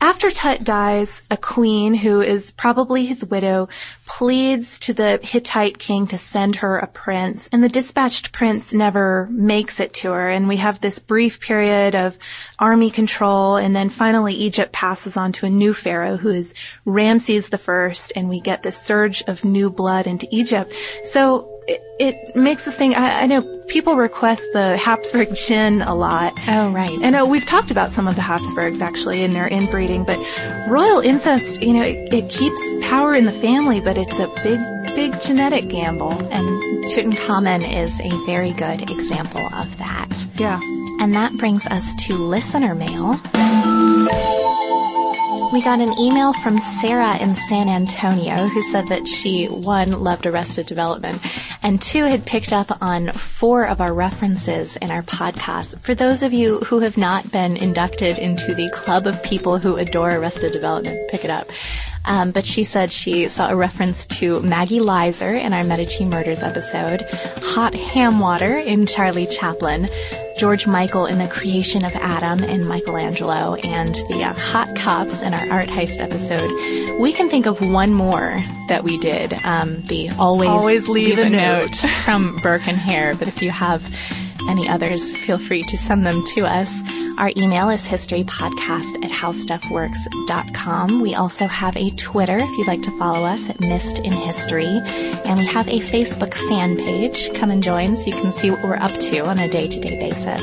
after 0.00 0.30
Tut 0.30 0.62
dies, 0.62 1.22
a 1.30 1.36
queen 1.36 1.94
who 1.94 2.20
is 2.20 2.50
probably 2.52 3.04
his 3.06 3.24
widow 3.24 3.68
pleads 4.08 4.78
to 4.80 4.94
the 4.94 5.20
Hittite 5.22 5.78
king 5.78 6.06
to 6.08 6.18
send 6.18 6.56
her 6.56 6.78
a 6.78 6.86
prince, 6.86 7.48
and 7.52 7.62
the 7.62 7.68
dispatched 7.68 8.32
prince 8.32 8.72
never 8.72 9.28
makes 9.30 9.78
it 9.78 9.92
to 9.94 10.10
her. 10.12 10.28
And 10.28 10.48
we 10.48 10.56
have 10.56 10.80
this 10.80 10.98
brief 10.98 11.40
period 11.40 11.94
of 11.94 12.18
army 12.58 12.90
control, 12.90 13.56
and 13.56 13.76
then 13.76 13.90
finally 13.90 14.34
Egypt 14.34 14.72
passes 14.72 15.16
on 15.16 15.32
to 15.32 15.46
a 15.46 15.50
new 15.50 15.74
pharaoh 15.74 16.16
who 16.16 16.30
is 16.30 16.54
Ramses 16.84 17.50
the 17.50 17.58
First, 17.58 18.12
and 18.16 18.28
we 18.28 18.40
get 18.40 18.62
this 18.62 18.80
surge 18.80 19.22
of 19.28 19.44
new 19.44 19.70
blood 19.70 20.06
into 20.06 20.26
Egypt. 20.30 20.72
So 21.12 21.60
it, 21.68 21.82
it 22.00 22.34
makes 22.34 22.66
us 22.66 22.74
think. 22.74 22.96
I, 22.96 23.24
I 23.24 23.26
know 23.26 23.42
people 23.68 23.96
request 23.96 24.42
the 24.54 24.78
Habsburg 24.78 25.34
gin 25.34 25.82
a 25.82 25.94
lot. 25.94 26.32
Oh, 26.48 26.70
right. 26.72 26.98
And 27.02 27.14
uh, 27.14 27.26
we've 27.28 27.44
talked 27.44 27.70
about 27.70 27.90
some 27.90 28.08
of 28.08 28.14
the 28.14 28.22
Habsburgs 28.22 28.80
actually 28.80 29.22
in 29.22 29.34
their 29.34 29.46
inbreeding, 29.46 30.04
but 30.04 30.18
royal 30.66 31.00
incest, 31.00 31.60
you 31.60 31.74
know, 31.74 31.82
it, 31.82 32.12
it 32.12 32.30
keeps 32.30 32.58
power 32.88 33.14
in 33.14 33.26
the 33.26 33.32
family, 33.32 33.80
but 33.80 33.97
it's 33.98 34.18
a 34.18 34.28
big, 34.42 34.60
big 34.94 35.20
genetic 35.22 35.68
gamble. 35.68 36.12
And 36.12 36.84
Tutankhamun 36.84 37.60
is 37.82 38.00
a 38.00 38.26
very 38.26 38.52
good 38.52 38.88
example 38.90 39.44
of 39.54 39.76
that. 39.78 40.26
Yeah. 40.36 40.60
And 41.00 41.14
that 41.14 41.36
brings 41.36 41.66
us 41.66 41.94
to 42.06 42.14
listener 42.14 42.74
mail. 42.74 43.20
We 45.50 45.62
got 45.62 45.80
an 45.80 45.98
email 45.98 46.34
from 46.34 46.58
Sarah 46.58 47.16
in 47.16 47.34
San 47.34 47.70
Antonio 47.70 48.48
who 48.48 48.62
said 48.70 48.88
that 48.88 49.08
she, 49.08 49.46
one, 49.46 50.04
loved 50.04 50.26
Arrested 50.26 50.66
Development, 50.66 51.22
and 51.62 51.80
two 51.80 52.04
had 52.04 52.26
picked 52.26 52.52
up 52.52 52.82
on 52.82 53.12
four 53.12 53.66
of 53.66 53.80
our 53.80 53.94
references 53.94 54.76
in 54.76 54.90
our 54.90 55.02
podcast. 55.02 55.80
For 55.80 55.94
those 55.94 56.22
of 56.22 56.34
you 56.34 56.58
who 56.58 56.80
have 56.80 56.98
not 56.98 57.32
been 57.32 57.56
inducted 57.56 58.18
into 58.18 58.54
the 58.54 58.70
club 58.74 59.06
of 59.06 59.22
people 59.22 59.56
who 59.58 59.76
adore 59.76 60.14
Arrested 60.14 60.52
Development, 60.52 61.08
pick 61.08 61.24
it 61.24 61.30
up. 61.30 61.48
Um, 62.04 62.30
but 62.30 62.46
she 62.46 62.64
said 62.64 62.90
she 62.90 63.28
saw 63.28 63.50
a 63.50 63.56
reference 63.56 64.06
to 64.06 64.40
Maggie 64.40 64.80
Lizer 64.80 65.34
in 65.34 65.52
our 65.52 65.64
Medici 65.64 66.04
Murders 66.04 66.42
episode, 66.42 67.02
hot 67.42 67.74
ham 67.74 68.18
water 68.18 68.56
in 68.56 68.86
Charlie 68.86 69.26
Chaplin, 69.26 69.88
George 70.38 70.66
Michael 70.66 71.06
in 71.06 71.18
the 71.18 71.26
creation 71.28 71.84
of 71.84 71.94
Adam 71.96 72.42
in 72.44 72.66
Michelangelo, 72.66 73.56
and 73.56 73.94
the 74.08 74.22
uh, 74.24 74.32
hot 74.32 74.74
cops 74.76 75.20
in 75.20 75.34
our 75.34 75.50
art 75.50 75.68
heist 75.68 76.00
episode. 76.00 76.48
We 77.00 77.12
can 77.12 77.28
think 77.28 77.46
of 77.46 77.60
one 77.60 77.92
more 77.92 78.36
that 78.68 78.84
we 78.84 78.98
did, 78.98 79.32
um, 79.44 79.82
the 79.82 80.10
always, 80.18 80.48
Always 80.48 80.88
leave 80.88 81.18
a 81.18 81.28
note. 81.28 81.74
from 82.04 82.36
Burke 82.42 82.68
and 82.68 82.76
Hare. 82.76 83.14
But 83.16 83.28
if 83.28 83.42
you 83.42 83.50
have 83.50 83.82
any 84.48 84.68
others, 84.68 85.10
feel 85.12 85.38
free 85.38 85.62
to 85.64 85.76
send 85.76 86.06
them 86.06 86.24
to 86.36 86.46
us. 86.46 86.82
Our 87.18 87.32
email 87.36 87.68
is 87.68 87.86
historypodcast 87.88 89.04
at 89.04 89.10
howstuffworks.com. 89.10 91.00
We 91.00 91.16
also 91.16 91.48
have 91.48 91.76
a 91.76 91.90
Twitter 91.90 92.38
if 92.38 92.48
you'd 92.56 92.68
like 92.68 92.82
to 92.82 92.96
follow 92.96 93.26
us 93.26 93.50
at 93.50 93.60
Missed 93.60 93.98
in 93.98 94.12
History. 94.12 94.80
And 95.26 95.40
we 95.40 95.46
have 95.46 95.66
a 95.66 95.80
Facebook 95.80 96.32
fan 96.48 96.76
page. 96.76 97.34
Come 97.34 97.50
and 97.50 97.60
join 97.60 97.96
so 97.96 98.06
you 98.06 98.12
can 98.12 98.30
see 98.30 98.52
what 98.52 98.62
we're 98.62 98.76
up 98.76 98.92
to 98.92 99.26
on 99.26 99.40
a 99.40 99.48
day-to-day 99.48 100.00
basis. 100.00 100.40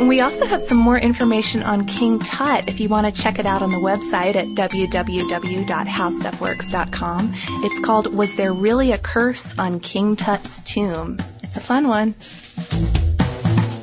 We 0.00 0.20
also 0.20 0.46
have 0.46 0.62
some 0.62 0.78
more 0.78 0.98
information 0.98 1.62
on 1.62 1.86
King 1.86 2.18
Tut 2.18 2.68
if 2.68 2.80
you 2.80 2.88
want 2.88 3.06
to 3.06 3.12
check 3.22 3.38
it 3.38 3.46
out 3.46 3.62
on 3.62 3.70
the 3.70 3.78
website 3.78 4.34
at 4.34 4.48
www.howstuffworks.com. 4.48 7.34
It's 7.34 7.86
called 7.86 8.12
Was 8.12 8.34
There 8.34 8.52
Really 8.52 8.90
a 8.90 8.98
Curse 8.98 9.56
on 9.60 9.78
King 9.78 10.16
Tut's 10.16 10.60
Tomb? 10.62 11.18
It's 11.44 11.56
a 11.56 11.60
fun 11.60 11.86
one. 11.86 12.16